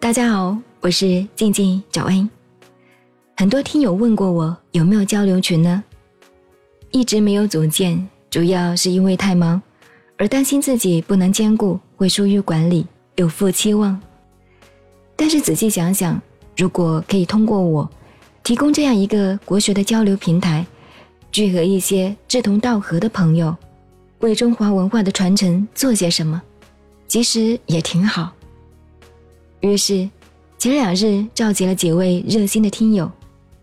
[0.00, 2.30] 大家好，我是静静找恩。
[3.36, 5.82] 很多听友问过我有没有交流群呢？
[6.92, 9.60] 一直没有组建，主要是因为太忙，
[10.16, 14.00] 而担心自己不能兼顾，会疏于管理，有负期望。
[15.16, 16.18] 但是仔细想想，
[16.56, 17.90] 如果可以通过我，
[18.44, 20.64] 提供这样一个国学的交流平台，
[21.32, 23.54] 聚合一些志同道合的朋友，
[24.20, 26.40] 为中华文化的传承做些什么，
[27.08, 28.32] 其实也挺好。
[29.60, 30.08] 于是，
[30.56, 33.10] 前两日召集了几位热心的听友，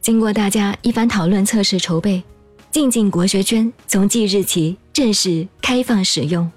[0.02, 2.22] 经过大家一番讨论、测试、筹备。
[2.70, 6.52] 静静国学圈从即日起正式开放使用，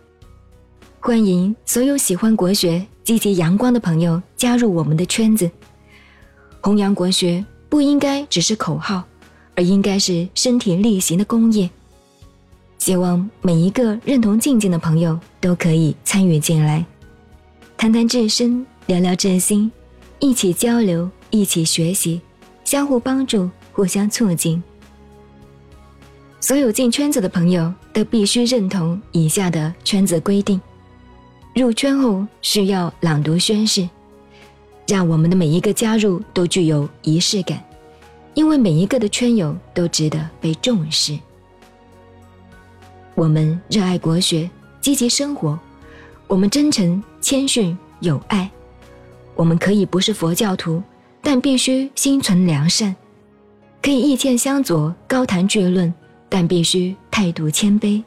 [0.98, 5.48] 欢迎所有喜欢国学、积极阳光的朋友加入我们的圈子。
[6.60, 9.04] 弘扬国学不应该只是口号，
[9.54, 11.70] 而应该是身体力行的功业。
[12.78, 16.84] 希望每一个认同静静的朋友都可以参与进来，
[17.76, 19.70] 谈谈自身，聊聊至心，
[20.18, 22.22] 一起交流，一起学习，
[22.64, 24.62] 相互帮助，互相促进。
[26.40, 30.58] 所有进圈子的朋友都必须认同以下的圈子规定：
[31.54, 33.86] 入圈后需要朗读宣誓，
[34.86, 37.62] 让我们的每一个加入都具有仪式感，
[38.32, 41.18] 因为每一个的圈友都值得被重视。
[43.14, 44.48] 我们热爱国学，
[44.80, 45.58] 积极生活，
[46.26, 48.50] 我们真诚、谦逊、有爱。
[49.38, 50.82] 我们可以不是佛教徒，
[51.22, 52.92] 但必须心存良善；
[53.80, 55.94] 可以意见相左，高谈巨论。
[56.28, 58.02] 但必须态度谦卑，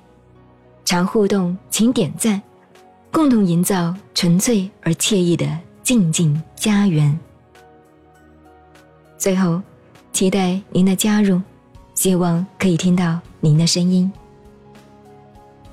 [0.86, 2.40] 常互动，请点赞，
[3.12, 7.18] 共同营造纯粹而惬意的静静家园。
[9.18, 9.60] 最后，
[10.14, 11.42] 期待您的加入，
[11.95, 14.12] 希望可以听到您的声音。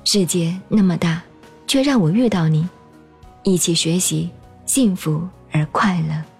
[0.03, 1.21] 世界那么大，
[1.67, 2.67] 却让我遇到你，
[3.43, 4.31] 一起学习，
[4.65, 6.38] 幸福而快乐。